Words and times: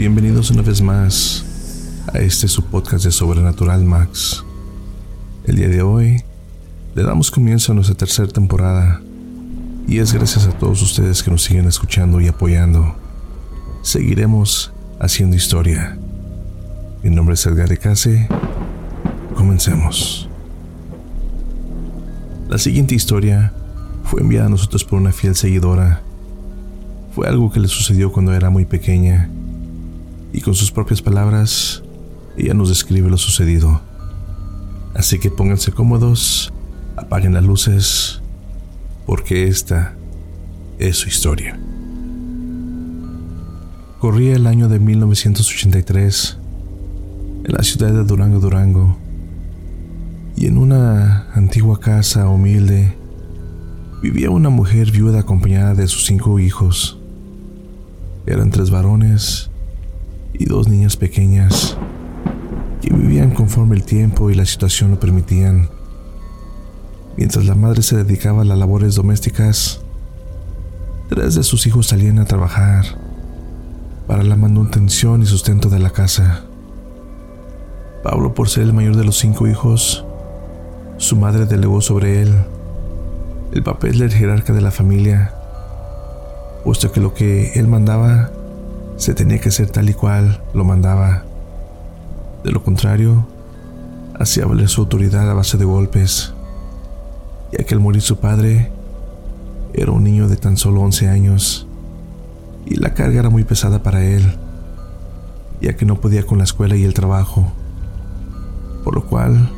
Bienvenidos 0.00 0.50
una 0.50 0.62
vez 0.62 0.80
más 0.80 1.44
a 2.10 2.20
este 2.20 2.48
su 2.48 2.64
podcast 2.64 3.04
de 3.04 3.10
Sobrenatural 3.10 3.84
Max. 3.84 4.42
El 5.44 5.56
día 5.56 5.68
de 5.68 5.82
hoy 5.82 6.22
le 6.94 7.02
damos 7.02 7.30
comienzo 7.30 7.72
a 7.72 7.74
nuestra 7.74 7.94
tercera 7.94 8.26
temporada 8.26 9.02
y 9.86 9.98
es 9.98 10.14
gracias 10.14 10.46
a 10.46 10.52
todos 10.52 10.80
ustedes 10.80 11.22
que 11.22 11.30
nos 11.30 11.42
siguen 11.42 11.66
escuchando 11.66 12.18
y 12.18 12.28
apoyando. 12.28 12.96
Seguiremos 13.82 14.72
haciendo 14.98 15.36
historia. 15.36 15.98
Mi 17.02 17.10
nombre 17.10 17.34
es 17.34 17.44
Edgar 17.44 17.78
Case. 17.78 18.26
Comencemos. 19.34 20.30
La 22.48 22.56
siguiente 22.56 22.94
historia 22.94 23.52
fue 24.04 24.22
enviada 24.22 24.46
a 24.46 24.50
nosotros 24.50 24.82
por 24.82 24.98
una 24.98 25.12
fiel 25.12 25.34
seguidora. 25.34 26.00
Fue 27.14 27.28
algo 27.28 27.52
que 27.52 27.60
le 27.60 27.68
sucedió 27.68 28.10
cuando 28.10 28.32
era 28.32 28.48
muy 28.48 28.64
pequeña 28.64 29.28
y 30.40 30.42
con 30.42 30.54
sus 30.54 30.72
propias 30.72 31.02
palabras 31.02 31.82
ella 32.38 32.54
nos 32.54 32.70
describe 32.70 33.10
lo 33.10 33.18
sucedido. 33.18 33.82
Así 34.94 35.18
que 35.18 35.30
pónganse 35.30 35.70
cómodos, 35.70 36.50
apaguen 36.96 37.34
las 37.34 37.44
luces, 37.44 38.22
porque 39.04 39.48
esta 39.48 39.96
es 40.78 40.96
su 40.96 41.08
historia. 41.08 41.60
Corría 43.98 44.34
el 44.34 44.46
año 44.46 44.70
de 44.70 44.78
1983 44.78 46.38
en 47.44 47.52
la 47.52 47.62
ciudad 47.62 47.92
de 47.92 48.04
Durango, 48.04 48.40
Durango, 48.40 48.96
y 50.36 50.46
en 50.46 50.56
una 50.56 51.30
antigua 51.34 51.80
casa 51.80 52.30
humilde 52.30 52.96
vivía 54.00 54.30
una 54.30 54.48
mujer 54.48 54.90
viuda 54.90 55.20
acompañada 55.20 55.74
de 55.74 55.86
sus 55.86 56.06
cinco 56.06 56.38
hijos. 56.38 56.98
Eran 58.24 58.50
tres 58.50 58.70
varones 58.70 59.49
y 60.40 60.46
dos 60.46 60.68
niñas 60.68 60.96
pequeñas 60.96 61.76
que 62.80 62.90
vivían 62.94 63.32
conforme 63.32 63.76
el 63.76 63.82
tiempo 63.82 64.30
y 64.30 64.34
la 64.34 64.46
situación 64.46 64.90
lo 64.90 64.98
permitían. 64.98 65.68
Mientras 67.18 67.44
la 67.44 67.54
madre 67.54 67.82
se 67.82 67.94
dedicaba 67.98 68.40
a 68.40 68.44
las 68.46 68.58
labores 68.58 68.94
domésticas, 68.94 69.82
tres 71.10 71.34
de 71.34 71.42
sus 71.42 71.66
hijos 71.66 71.88
salían 71.88 72.18
a 72.18 72.24
trabajar 72.24 72.86
para 74.06 74.22
la 74.22 74.34
manutención 74.34 75.20
y 75.20 75.26
sustento 75.26 75.68
de 75.68 75.78
la 75.78 75.90
casa. 75.90 76.44
Pablo, 78.02 78.32
por 78.32 78.48
ser 78.48 78.62
el 78.62 78.72
mayor 78.72 78.96
de 78.96 79.04
los 79.04 79.18
cinco 79.18 79.46
hijos, 79.46 80.06
su 80.96 81.16
madre 81.16 81.44
delegó 81.44 81.82
sobre 81.82 82.22
él 82.22 82.34
el 83.52 83.62
papel 83.62 83.98
del 83.98 84.10
jerarca 84.10 84.54
de 84.54 84.62
la 84.62 84.70
familia, 84.70 85.34
puesto 86.64 86.90
que 86.92 87.00
lo 87.00 87.12
que 87.12 87.52
él 87.60 87.68
mandaba 87.68 88.30
se 89.00 89.14
tenía 89.14 89.40
que 89.40 89.48
hacer 89.48 89.70
tal 89.70 89.88
y 89.88 89.94
cual 89.94 90.42
lo 90.52 90.62
mandaba. 90.62 91.24
De 92.44 92.50
lo 92.52 92.62
contrario, 92.62 93.26
hacía 94.18 94.44
valer 94.44 94.68
su 94.68 94.82
autoridad 94.82 95.28
a 95.30 95.32
base 95.32 95.56
de 95.56 95.64
golpes, 95.64 96.34
ya 97.50 97.64
que 97.64 97.72
al 97.72 97.80
morir 97.80 98.02
su 98.02 98.18
padre, 98.18 98.70
era 99.72 99.90
un 99.90 100.04
niño 100.04 100.28
de 100.28 100.36
tan 100.36 100.58
solo 100.58 100.82
11 100.82 101.08
años 101.08 101.66
y 102.66 102.74
la 102.76 102.92
carga 102.92 103.20
era 103.20 103.30
muy 103.30 103.42
pesada 103.42 103.82
para 103.82 104.04
él, 104.04 104.36
ya 105.62 105.74
que 105.76 105.86
no 105.86 105.98
podía 105.98 106.26
con 106.26 106.36
la 106.36 106.44
escuela 106.44 106.76
y 106.76 106.84
el 106.84 106.92
trabajo, 106.92 107.50
por 108.84 108.94
lo 108.94 109.06
cual 109.06 109.50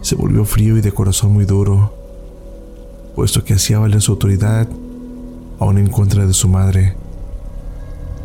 se 0.00 0.14
volvió 0.14 0.46
frío 0.46 0.78
y 0.78 0.80
de 0.80 0.92
corazón 0.92 1.34
muy 1.34 1.44
duro, 1.44 1.94
puesto 3.14 3.44
que 3.44 3.52
hacía 3.52 3.78
valer 3.78 4.00
su 4.00 4.12
autoridad 4.12 4.66
aún 5.58 5.76
en 5.76 5.90
contra 5.90 6.24
de 6.24 6.32
su 6.32 6.48
madre. 6.48 7.01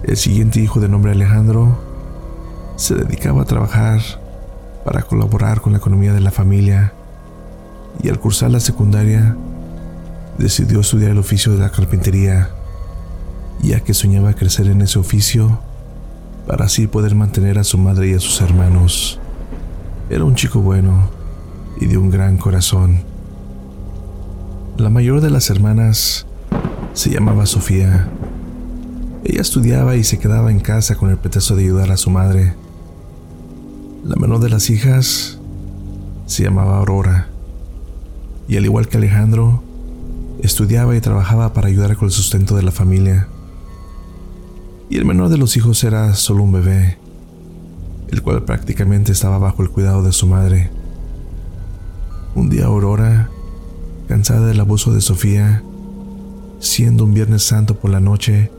El 0.08 0.16
siguiente 0.16 0.62
hijo 0.62 0.80
de 0.80 0.88
nombre 0.88 1.12
Alejandro 1.12 1.78
se 2.78 2.96
dedicaba 2.96 3.42
a 3.42 3.46
trabajar 3.46 4.00
para 4.86 5.02
colaborar 5.02 5.60
con 5.60 5.74
la 5.74 5.80
economía 5.80 6.14
de 6.14 6.22
la 6.22 6.32
familia 6.32 6.94
y 8.02 8.08
al 8.08 8.18
cursar 8.18 8.52
la 8.52 8.62
secundaria 8.62 9.36
decidió 10.38 10.80
estudiar 10.80 11.12
el 11.12 11.18
oficio 11.18 11.52
de 11.52 11.60
la 11.60 11.72
carpintería, 11.72 12.52
ya 13.62 13.82
que 13.82 13.94
soñaba 13.94 14.32
crecer 14.32 14.68
en 14.68 14.82
ese 14.82 14.98
oficio 14.98 15.60
para 16.48 16.66
así 16.66 16.88
poder 16.88 17.14
mantener 17.14 17.60
a 17.60 17.66
su 17.66 17.78
madre 17.78 18.08
y 18.08 18.14
a 18.14 18.22
sus 18.22 18.40
hermanos. 18.40 19.20
Era 20.10 20.24
un 20.24 20.36
chico 20.36 20.62
bueno 20.62 21.10
y 21.82 21.86
de 21.88 21.98
un 21.98 22.10
gran 22.10 22.38
corazón. 22.38 23.04
La 24.78 24.90
mayor 24.90 25.20
de 25.20 25.32
las 25.32 25.50
hermanas 25.50 26.26
se 26.94 27.10
llamaba 27.10 27.46
Sofía 27.46 28.08
ella 29.24 29.42
estudiaba 29.42 29.96
y 29.96 30.04
se 30.04 30.20
quedaba 30.20 30.52
en 30.52 30.60
casa 30.60 30.96
con 30.96 31.10
el 31.10 31.18
pretexto 31.18 31.56
de 31.56 31.64
ayudar 31.64 31.92
a 31.92 31.98
su 31.98 32.10
madre. 32.10 32.54
La 34.04 34.16
menor 34.16 34.40
de 34.40 34.50
las 34.50 34.70
hijas 34.70 35.40
se 36.26 36.44
llamaba 36.44 36.78
Aurora, 36.78 37.28
y 38.48 38.58
al 38.58 38.66
igual 38.66 38.88
que 38.88 38.98
Alejandro, 38.98 39.64
estudiaba 40.42 40.96
y 40.96 41.02
trabajaba 41.02 41.54
para 41.54 41.68
ayudar 41.68 41.96
con 41.98 42.08
el 42.08 42.12
sustento 42.12 42.56
de 42.56 42.64
la 42.64 42.72
familia. 42.72 43.28
Y 44.90 44.98
el 44.98 45.06
menor 45.06 45.30
de 45.30 45.38
los 45.38 45.58
hijos 45.58 45.84
era 45.84 46.14
solo 46.16 46.44
un 46.44 46.52
bebé, 46.52 46.98
el 48.10 48.22
cual 48.22 48.44
prácticamente 48.44 49.12
estaba 49.12 49.38
bajo 49.38 49.64
el 49.64 49.70
cuidado 49.70 50.04
de 50.04 50.14
su 50.14 50.28
madre. 50.28 50.70
Un 52.36 52.50
día 52.50 52.66
Aurora, 52.66 53.30
cansada 54.08 54.48
del 54.48 54.60
abuso 54.60 54.94
de 54.94 55.02
Sofía, 55.02 55.64
siendo 56.60 57.04
un 57.04 57.14
Viernes 57.14 57.44
Santo 57.44 57.76
por 57.76 57.92
la 57.92 58.00
noche, 58.00 58.52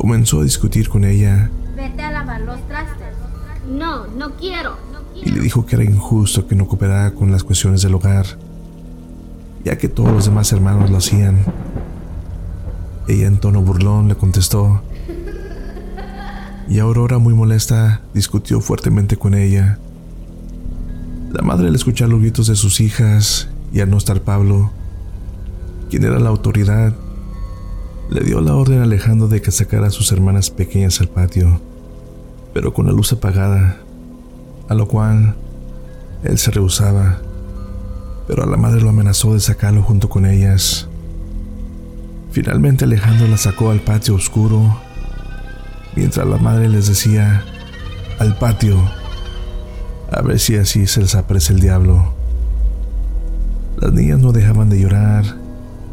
comenzó 0.00 0.40
a 0.40 0.44
discutir 0.44 0.88
con 0.88 1.04
ella. 1.04 1.50
Vete 1.76 2.00
a 2.02 2.10
lavar 2.10 2.40
los 2.40 2.66
trastes. 2.66 3.08
No, 3.70 4.06
no 4.06 4.34
quiero. 4.36 4.78
Y 5.14 5.30
le 5.30 5.42
dijo 5.42 5.66
que 5.66 5.76
era 5.76 5.84
injusto 5.84 6.46
que 6.46 6.54
no 6.54 6.66
cooperara 6.66 7.10
con 7.10 7.30
las 7.30 7.44
cuestiones 7.44 7.82
del 7.82 7.94
hogar, 7.94 8.24
ya 9.62 9.76
que 9.76 9.88
todos 9.90 10.10
los 10.10 10.24
demás 10.24 10.50
hermanos 10.52 10.90
lo 10.90 10.96
hacían. 10.96 11.44
Ella 13.08 13.26
en 13.26 13.40
tono 13.40 13.60
burlón 13.60 14.08
le 14.08 14.14
contestó. 14.14 14.80
Y 16.66 16.78
Aurora, 16.78 17.18
muy 17.18 17.34
molesta, 17.34 18.00
discutió 18.14 18.62
fuertemente 18.62 19.18
con 19.18 19.34
ella. 19.34 19.78
La 21.30 21.42
madre 21.42 21.68
al 21.68 21.74
escuchar 21.74 22.08
los 22.08 22.20
gritos 22.20 22.46
de 22.46 22.56
sus 22.56 22.80
hijas 22.80 23.50
y 23.70 23.80
al 23.80 23.90
no 23.90 23.98
estar 23.98 24.22
Pablo, 24.22 24.70
quien 25.90 26.04
era 26.04 26.18
la 26.18 26.30
autoridad, 26.30 26.94
le 28.10 28.24
dio 28.24 28.40
la 28.40 28.56
orden 28.56 28.80
a 28.80 28.84
Alejandro 28.84 29.28
de 29.28 29.40
que 29.40 29.52
sacara 29.52 29.86
a 29.86 29.90
sus 29.90 30.10
hermanas 30.10 30.50
pequeñas 30.50 31.00
al 31.00 31.08
patio, 31.08 31.60
pero 32.52 32.74
con 32.74 32.86
la 32.86 32.92
luz 32.92 33.12
apagada, 33.12 33.76
a 34.68 34.74
lo 34.74 34.88
cual 34.88 35.36
él 36.24 36.36
se 36.36 36.50
rehusaba, 36.50 37.20
pero 38.26 38.42
a 38.42 38.46
la 38.46 38.56
madre 38.56 38.80
lo 38.80 38.88
amenazó 38.88 39.34
de 39.34 39.40
sacarlo 39.40 39.82
junto 39.82 40.08
con 40.08 40.26
ellas. 40.26 40.88
Finalmente 42.32 42.84
Alejandro 42.84 43.28
la 43.28 43.36
sacó 43.36 43.70
al 43.70 43.80
patio 43.80 44.16
oscuro, 44.16 44.76
mientras 45.94 46.26
la 46.26 46.38
madre 46.38 46.68
les 46.68 46.88
decía, 46.88 47.44
al 48.18 48.36
patio, 48.38 48.76
a 50.10 50.20
ver 50.22 50.40
si 50.40 50.56
así 50.56 50.88
se 50.88 51.00
les 51.00 51.14
aparece 51.14 51.52
el 51.52 51.60
diablo. 51.60 52.12
Las 53.78 53.92
niñas 53.92 54.18
no 54.18 54.32
dejaban 54.32 54.68
de 54.68 54.80
llorar 54.80 55.39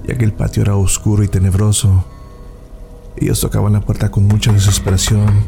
ya 0.07 0.17
que 0.17 0.25
el 0.25 0.33
patio 0.33 0.63
era 0.63 0.75
oscuro 0.75 1.23
y 1.23 1.27
tenebroso. 1.27 2.05
Ellos 3.17 3.39
tocaban 3.39 3.73
la 3.73 3.81
puerta 3.81 4.09
con 4.09 4.25
mucha 4.25 4.51
desesperación 4.51 5.43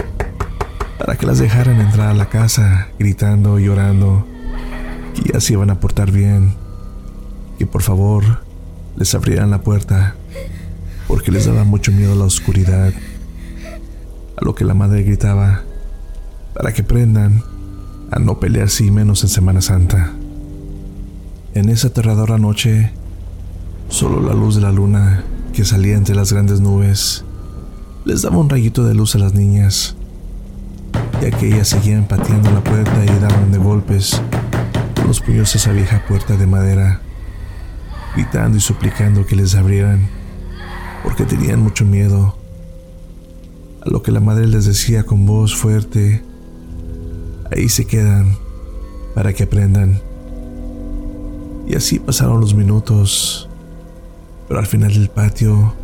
para 0.97 1.15
que 1.15 1.25
las 1.25 1.39
dejaran 1.39 1.79
entrar 1.79 2.09
a 2.09 2.13
la 2.13 2.27
casa, 2.27 2.89
gritando 2.99 3.57
y 3.59 3.65
llorando 3.65 4.25
que 5.15 5.31
ya 5.33 5.39
se 5.39 5.53
iban 5.53 5.69
a 5.69 5.79
portar 5.79 6.11
bien, 6.11 6.55
que 7.57 7.65
por 7.65 7.81
favor 7.81 8.23
les 8.97 9.15
abrieran 9.15 9.49
la 9.49 9.61
puerta, 9.61 10.15
porque 11.07 11.31
les 11.31 11.45
daba 11.45 11.63
mucho 11.63 11.91
miedo 11.91 12.15
la 12.15 12.25
oscuridad. 12.25 12.93
A 14.35 14.45
lo 14.45 14.55
que 14.55 14.65
la 14.65 14.73
madre 14.73 15.03
gritaba, 15.03 15.63
para 16.53 16.73
que 16.73 16.83
prendan 16.83 17.43
a 18.11 18.19
no 18.19 18.39
pelearse 18.39 18.85
y 18.85 18.91
menos 18.91 19.23
en 19.23 19.29
Semana 19.29 19.61
Santa. 19.61 20.11
En 21.53 21.69
esa 21.69 21.87
aterradora 21.87 22.37
noche, 22.37 22.91
Solo 23.99 24.21
la 24.21 24.33
luz 24.33 24.55
de 24.55 24.61
la 24.61 24.71
luna, 24.71 25.25
que 25.51 25.65
salía 25.65 25.97
entre 25.97 26.15
las 26.15 26.31
grandes 26.31 26.61
nubes, 26.61 27.25
les 28.05 28.21
daba 28.21 28.37
un 28.37 28.49
rayito 28.49 28.85
de 28.85 28.93
luz 28.93 29.13
a 29.15 29.17
las 29.17 29.33
niñas, 29.33 29.97
ya 31.21 31.31
que 31.31 31.47
ellas 31.47 31.67
seguían 31.67 32.07
pateando 32.07 32.49
la 32.49 32.63
puerta 32.63 33.03
y 33.03 33.19
daban 33.19 33.51
de 33.51 33.57
golpes 33.57 34.21
con 34.95 35.07
los 35.07 35.19
puños 35.19 35.53
a 35.53 35.57
esa 35.57 35.73
vieja 35.73 36.01
puerta 36.07 36.37
de 36.37 36.47
madera, 36.47 37.01
gritando 38.15 38.57
y 38.57 38.61
suplicando 38.61 39.25
que 39.25 39.35
les 39.35 39.53
abrieran, 39.53 40.07
porque 41.03 41.25
tenían 41.25 41.59
mucho 41.59 41.83
miedo. 41.83 42.37
A 43.85 43.89
lo 43.89 44.01
que 44.01 44.13
la 44.13 44.21
madre 44.21 44.47
les 44.47 44.63
decía 44.63 45.03
con 45.03 45.25
voz 45.25 45.53
fuerte, 45.57 46.23
ahí 47.51 47.67
se 47.67 47.83
quedan 47.83 48.37
para 49.13 49.33
que 49.33 49.43
aprendan. 49.43 49.99
Y 51.67 51.75
así 51.75 51.99
pasaron 51.99 52.39
los 52.39 52.53
minutos 52.53 53.48
pero 54.49 54.59
al 54.59 54.65
final 54.65 54.91
del 54.91 55.09
patio 55.09 55.75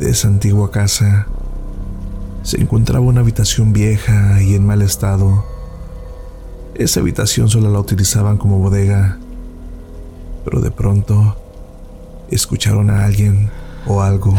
de 0.00 0.10
esa 0.10 0.26
antigua 0.26 0.72
casa 0.72 1.28
se 2.42 2.60
encontraba 2.60 3.06
una 3.06 3.20
habitación 3.20 3.72
vieja 3.72 4.42
y 4.42 4.54
en 4.56 4.66
mal 4.66 4.82
estado. 4.82 5.46
Esa 6.74 7.00
habitación 7.00 7.48
solo 7.48 7.70
la 7.70 7.78
utilizaban 7.78 8.38
como 8.38 8.58
bodega, 8.58 9.18
pero 10.44 10.60
de 10.60 10.72
pronto 10.72 11.36
escucharon 12.28 12.90
a 12.90 13.04
alguien 13.04 13.50
o 13.86 14.02
algo 14.02 14.34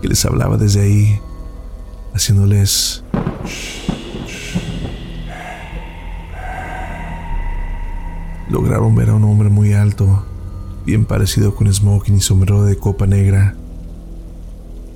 que 0.00 0.08
les 0.08 0.24
hablaba 0.24 0.56
desde 0.56 0.80
ahí, 0.80 1.20
haciéndoles... 2.14 3.04
Lograron 8.50 8.94
ver 8.94 9.10
a 9.10 9.14
un 9.14 9.24
hombre 9.24 9.48
muy 9.48 9.72
alto, 9.72 10.24
bien 10.84 11.06
parecido 11.06 11.54
con 11.54 11.72
smoking 11.72 12.16
y 12.16 12.20
sombrero 12.20 12.64
de 12.64 12.76
copa 12.76 13.06
negra, 13.06 13.54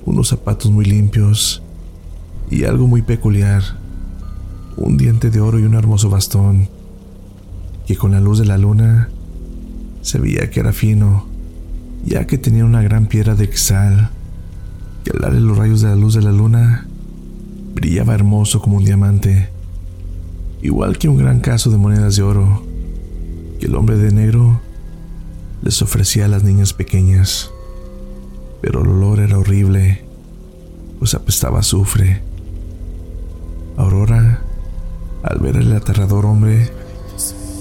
unos 0.05 0.29
zapatos 0.29 0.71
muy 0.71 0.85
limpios 0.85 1.63
y 2.51 2.63
algo 2.63 2.87
muy 2.87 3.01
peculiar, 3.01 3.63
un 4.77 4.97
diente 4.97 5.29
de 5.29 5.39
oro 5.39 5.59
y 5.59 5.63
un 5.63 5.73
hermoso 5.73 6.09
bastón, 6.09 6.69
que 7.87 7.95
con 7.95 8.11
la 8.11 8.19
luz 8.19 8.39
de 8.39 8.45
la 8.45 8.57
luna 8.57 9.09
se 10.01 10.19
veía 10.19 10.49
que 10.51 10.59
era 10.59 10.73
fino, 10.73 11.25
ya 12.05 12.27
que 12.27 12.37
tenía 12.37 12.65
una 12.65 12.83
gran 12.83 13.07
piedra 13.07 13.33
de 13.35 13.45
exal, 13.45 14.11
que 15.03 15.11
al 15.11 15.19
darle 15.19 15.39
los 15.39 15.57
rayos 15.57 15.81
de 15.81 15.89
la 15.89 15.95
luz 15.95 16.13
de 16.13 16.21
la 16.21 16.31
luna, 16.31 16.87
brillaba 17.73 18.13
hermoso 18.13 18.61
como 18.61 18.77
un 18.77 18.85
diamante, 18.85 19.49
igual 20.61 20.99
que 20.99 21.09
un 21.09 21.17
gran 21.17 21.39
caso 21.39 21.71
de 21.71 21.77
monedas 21.77 22.15
de 22.15 22.21
oro, 22.21 22.63
que 23.59 23.65
el 23.65 23.75
hombre 23.75 23.97
de 23.97 24.11
negro 24.11 24.61
les 25.61 25.81
ofrecía 25.81 26.25
a 26.25 26.27
las 26.27 26.43
niñas 26.43 26.73
pequeñas, 26.73 27.51
pero 28.61 28.81
el 28.81 28.89
olor 28.89 29.19
era 29.19 29.37
horrible, 29.37 30.03
pues 30.99 31.13
apestaba 31.13 31.59
azufre. 31.59 32.21
Aurora, 33.77 34.41
al 35.23 35.39
ver 35.39 35.57
el 35.57 35.71
aterrador 35.73 36.25
hombre, 36.25 36.69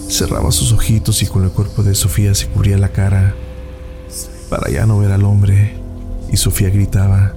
cerraba 0.08 0.50
sus 0.52 0.72
ojitos 0.72 1.22
y 1.22 1.26
con 1.26 1.44
el 1.44 1.50
cuerpo 1.50 1.82
de 1.82 1.94
Sofía 1.94 2.34
se 2.34 2.48
cubría 2.48 2.78
la 2.78 2.90
cara 2.90 3.34
para 4.48 4.70
ya 4.70 4.86
no 4.86 4.98
ver 4.98 5.12
al 5.12 5.24
hombre. 5.24 5.76
Y 6.32 6.36
Sofía 6.36 6.70
gritaba, 6.70 7.34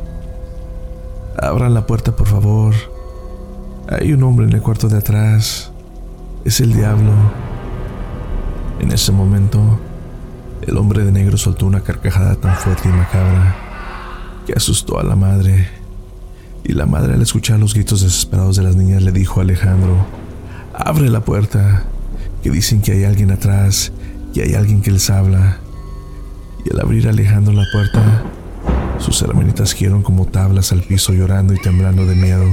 Abran 1.37 1.73
la 1.73 1.85
puerta 1.87 2.15
por 2.15 2.27
favor. 2.27 2.73
Hay 3.89 4.13
un 4.13 4.23
hombre 4.23 4.45
en 4.45 4.53
el 4.53 4.61
cuarto 4.61 4.87
de 4.87 4.97
atrás. 4.97 5.71
Es 6.45 6.59
el 6.59 6.73
diablo. 6.73 7.11
En 8.79 8.91
ese 8.91 9.11
momento, 9.11 9.79
el 10.61 10.77
hombre 10.77 11.03
de 11.03 11.11
negro 11.11 11.37
soltó 11.37 11.65
una 11.65 11.81
carcajada 11.81 12.35
tan 12.35 12.55
fuerte 12.55 12.89
y 12.89 12.91
macabra 12.91 13.55
que 14.45 14.53
asustó 14.53 14.99
a 14.99 15.03
la 15.03 15.15
madre 15.15 15.67
y 16.63 16.73
la 16.73 16.85
madre 16.85 17.15
al 17.15 17.21
escuchar 17.21 17.59
los 17.59 17.73
gritos 17.73 18.01
desesperados 18.01 18.55
de 18.55 18.63
las 18.63 18.75
niñas 18.75 19.01
le 19.01 19.11
dijo 19.11 19.39
a 19.39 19.43
Alejandro, 19.43 20.05
abre 20.73 21.09
la 21.09 21.21
puerta, 21.21 21.83
que 22.43 22.49
dicen 22.49 22.81
que 22.81 22.91
hay 22.91 23.03
alguien 23.03 23.31
atrás, 23.31 23.91
y 24.33 24.41
hay 24.41 24.53
alguien 24.53 24.81
que 24.81 24.91
les 24.91 25.09
habla. 25.09 25.57
Y 26.63 26.73
al 26.73 26.79
abrir 26.81 27.07
Alejandro 27.07 27.53
la 27.53 27.65
puerta, 27.71 28.23
sus 28.99 29.21
hermanitas 29.21 29.73
giraron 29.73 30.03
como 30.03 30.27
tablas 30.27 30.71
al 30.71 30.83
piso 30.83 31.13
llorando 31.13 31.53
y 31.53 31.57
temblando 31.57 32.05
de 32.05 32.15
miedo, 32.15 32.45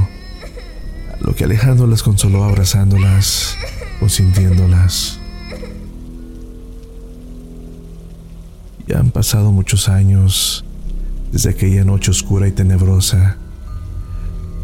a 1.13 1.25
lo 1.25 1.35
que 1.35 1.45
Alejandro 1.45 1.87
las 1.87 2.03
consoló 2.03 2.45
abrazándolas, 2.45 3.57
consintiéndolas. 4.01 5.21
Ya 8.89 8.99
han 8.99 9.11
pasado 9.11 9.53
muchos 9.53 9.89
años 9.89 10.65
desde 11.31 11.51
aquella 11.51 11.85
noche 11.85 12.11
oscura 12.11 12.49
y 12.49 12.53
tenebrosa 12.53 13.37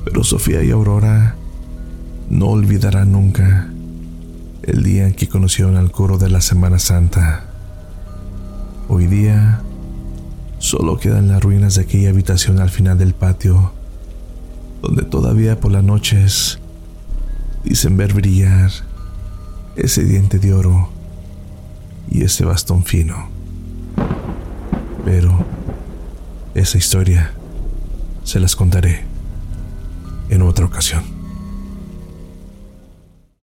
pero 0.04 0.22
Sofía 0.22 0.62
y 0.62 0.70
Aurora 0.70 1.34
no 2.28 2.48
olvidarán 2.48 3.12
nunca 3.12 3.68
el 4.62 4.82
día 4.82 5.06
en 5.06 5.14
que 5.14 5.28
conocieron 5.28 5.76
al 5.76 5.90
coro 5.90 6.18
de 6.18 6.28
la 6.28 6.40
Semana 6.40 6.78
Santa. 6.78 7.44
Hoy 8.88 9.06
día 9.06 9.62
solo 10.58 10.98
quedan 10.98 11.28
las 11.28 11.42
ruinas 11.42 11.74
de 11.74 11.82
aquella 11.82 12.10
habitación 12.10 12.60
al 12.60 12.70
final 12.70 12.98
del 12.98 13.14
patio, 13.14 13.72
donde 14.82 15.02
todavía 15.02 15.58
por 15.58 15.72
las 15.72 15.84
noches 15.84 16.58
dicen 17.64 17.96
ver 17.96 18.12
brillar 18.12 18.70
ese 19.76 20.04
diente 20.04 20.38
de 20.38 20.52
oro 20.52 20.90
y 22.10 22.24
ese 22.24 22.44
bastón 22.44 22.84
fino. 22.84 23.33
Pero 25.04 25.44
esa 26.54 26.78
historia 26.78 27.32
se 28.24 28.40
las 28.40 28.56
contaré 28.56 29.04
en 30.30 30.42
otra 30.42 30.64
ocasión. 30.64 31.13